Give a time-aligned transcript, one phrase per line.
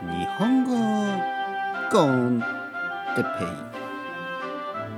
[0.00, 0.76] 日本語
[1.90, 2.40] コン
[3.16, 3.28] テペ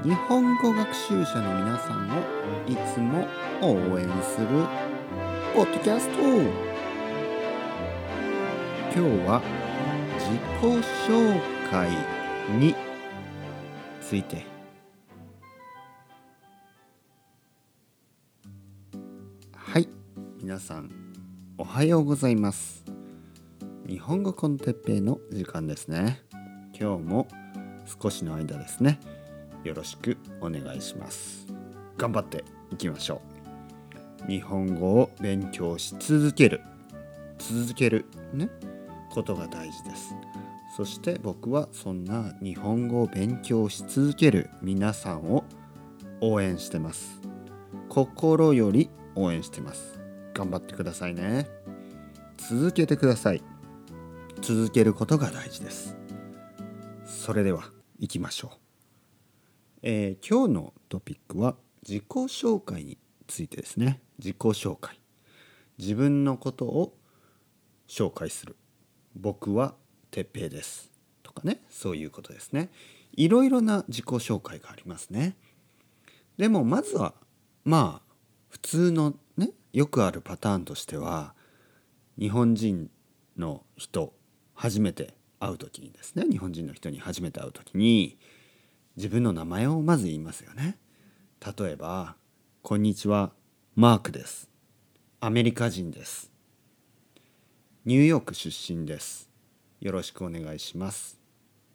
[0.07, 2.21] イ日本語学習者の皆さんを
[2.69, 3.27] いつも
[3.63, 4.47] 応援する
[5.55, 6.21] ポッドキャスト。
[8.93, 9.41] 今日は
[10.19, 10.63] 自己
[11.09, 11.41] 紹
[11.71, 11.89] 介
[12.59, 12.75] に
[14.03, 14.45] ついて。
[19.57, 19.89] はい
[20.43, 20.91] 皆さん
[21.57, 22.80] おはようございます。
[23.91, 26.23] 日本語コンテッペイの時間ですね。
[26.81, 27.27] 今日も
[28.01, 29.01] 少しの間ですね。
[29.65, 31.49] よろしくお願いします。
[31.99, 33.21] 頑張っていきましょ
[34.29, 34.31] う。
[34.31, 36.61] 日本語を勉強し続ける。
[37.39, 38.07] 続ける。
[38.33, 38.49] ね。
[39.13, 40.15] ことが大事です。
[40.77, 44.51] そして僕はそんな日本語を勉強し続ける。
[44.63, 45.43] 皆さんを
[46.21, 47.21] 応援してます。
[47.89, 49.99] 心より応援してます。
[50.33, 51.49] 頑張ってくださいね。
[52.37, 53.43] 続けてください。
[54.43, 55.97] 続けることが大事です。
[57.05, 57.65] それでは
[57.99, 58.59] 行きましょう、
[59.83, 64.01] えー、今日のトピックは自己紹介についてですね。
[64.19, 64.99] 自己紹介。
[65.79, 66.97] 自分のことを
[67.87, 68.57] 紹介する。
[69.15, 69.75] 僕は
[70.11, 70.91] てっぺいです。
[71.23, 71.61] とかね。
[71.69, 72.71] そういうことですね。
[73.13, 75.37] いろいろな自己紹介がありますね。
[76.39, 77.13] でもまずは
[77.65, 78.15] まあ
[78.49, 81.35] 普通のねよくあるパターンとしては
[82.19, 82.91] 日本人
[83.37, 84.15] の人
[84.61, 88.19] 初めて会う時にですね日本人の人に初めて会う時に
[88.95, 90.77] 自分の名前をまず言いますよね。
[91.59, 92.15] 例えば
[92.61, 93.33] 「こんにちは
[93.75, 94.51] マークです」
[95.19, 96.31] 「アメリカ人です」
[97.87, 99.31] 「ニューヨーク出身です」
[99.81, 101.19] 「よろしくお願いします」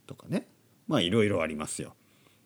[0.06, 0.48] とかね。
[0.88, 1.96] まあいろいろありますよ。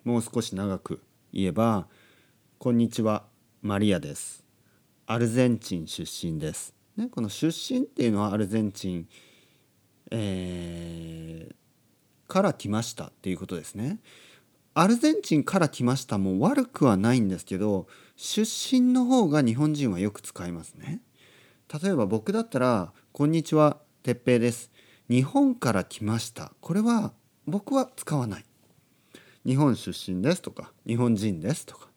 [0.06, 1.02] もう少し長く
[1.34, 1.90] 言えば
[2.60, 3.26] 「こんにちは
[3.62, 4.46] マリアです」
[5.06, 9.10] 「アルゼンチン出身です」ね、この出身っていうのはアルゼンチン
[10.12, 14.00] えー、から来ましたっていうことですね。
[14.74, 21.02] アルゼンチンから来ましたも悪くはないんですけど出身の方が日本人はよく使いますね。
[21.82, 24.72] 例えば僕だったら「こんにちは哲平です」
[25.10, 27.14] 「日本から来ました」これは
[27.46, 28.46] 僕は使わない。
[29.46, 31.90] 日本出身ですとか日本人ですとか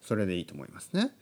[0.00, 1.14] それでいいと思いますね。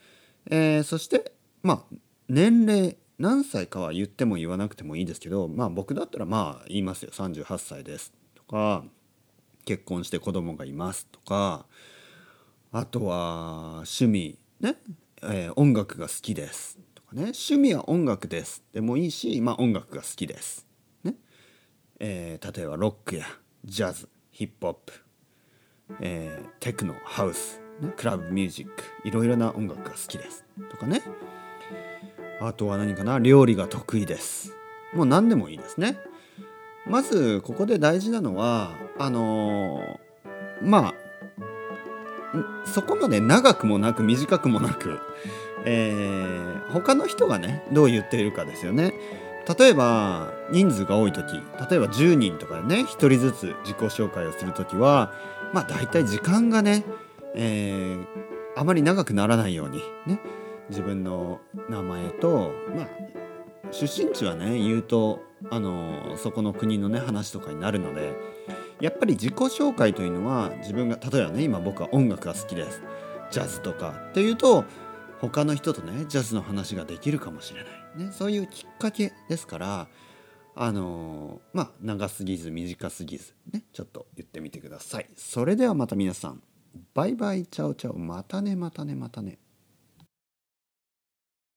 [0.50, 1.96] えー、そしてまあ
[2.28, 7.10] 年齢何歳かは言っても言わなくてもいいですけどまあ僕だったらまあ言いますよ。
[7.12, 8.12] 38歳です。
[8.34, 8.84] とか
[9.64, 11.66] 結婚して子供がいますとか
[12.72, 14.76] あとは趣味ね、
[15.22, 16.78] えー、音楽が好きです。
[16.94, 17.22] とかね。
[17.22, 20.66] 趣味は音楽ですでもいいしまあ音楽が好きです、
[21.02, 21.14] ね。
[21.98, 23.26] えー、例えばロックや
[23.64, 24.92] ジャズヒップホップ、
[26.00, 28.72] えー、テクノハウス、ね、クラブミュージック
[29.04, 30.44] いろいろな音楽が好きです。
[30.70, 31.02] とかね。
[32.40, 33.18] あとは何かな？
[33.18, 34.54] 料理が得意です。
[34.94, 35.98] もう何でもいいですね。
[36.86, 40.94] まずここで大事なのはあのー、まあ
[42.64, 44.98] そこまで長くもなく短くもなく、
[45.64, 48.94] えー、他の人がねどう言っているかですよね。
[49.58, 55.10] 例えば人数が多い時例えば10人とかでね1人ずつ自己紹介をする時は
[55.54, 56.84] まあ大体時間がね、
[57.34, 60.20] えー、あまり長くならないようにね
[60.68, 62.88] 自分の名前とまあ
[63.70, 65.20] 出身地はね言うと
[65.50, 68.16] あのそこの国のね話とかになるので
[68.80, 72.82] やっぱり自己紹介というのは自分が例えばね今僕は音楽が好きです。
[73.30, 74.64] ジャズとかっていうと
[75.20, 77.68] 他の人とねジャズの話ができるかもしれな
[78.02, 79.88] い、ね、そういうきっかけですから
[80.54, 85.06] あのまあ長すぎず短すぎずねちょっと言ってみてください。
[85.16, 86.42] それではまた皆さん。
[86.94, 87.98] バイバイチャオチャオ。
[87.98, 89.38] またねまたねまたね。